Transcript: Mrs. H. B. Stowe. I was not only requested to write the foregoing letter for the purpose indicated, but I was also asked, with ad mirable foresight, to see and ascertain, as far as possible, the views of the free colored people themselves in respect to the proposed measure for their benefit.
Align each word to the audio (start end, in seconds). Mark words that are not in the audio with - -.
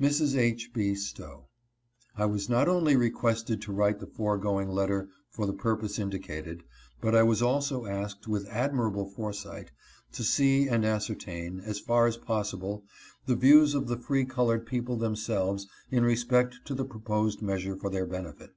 Mrs. 0.00 0.34
H. 0.34 0.70
B. 0.72 0.94
Stowe. 0.94 1.44
I 2.16 2.24
was 2.24 2.48
not 2.48 2.70
only 2.70 2.96
requested 2.96 3.60
to 3.60 3.70
write 3.70 4.00
the 4.00 4.06
foregoing 4.06 4.70
letter 4.70 5.10
for 5.28 5.44
the 5.44 5.52
purpose 5.52 5.98
indicated, 5.98 6.64
but 7.02 7.14
I 7.14 7.22
was 7.22 7.42
also 7.42 7.84
asked, 7.84 8.26
with 8.26 8.48
ad 8.48 8.72
mirable 8.72 9.14
foresight, 9.14 9.70
to 10.12 10.24
see 10.24 10.68
and 10.70 10.86
ascertain, 10.86 11.60
as 11.60 11.78
far 11.80 12.06
as 12.06 12.16
possible, 12.16 12.84
the 13.26 13.36
views 13.36 13.74
of 13.74 13.88
the 13.88 13.98
free 13.98 14.24
colored 14.24 14.64
people 14.64 14.96
themselves 14.96 15.66
in 15.90 16.02
respect 16.02 16.60
to 16.64 16.74
the 16.74 16.86
proposed 16.86 17.42
measure 17.42 17.76
for 17.76 17.90
their 17.90 18.06
benefit. 18.06 18.52